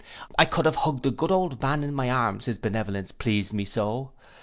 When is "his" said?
2.45-2.57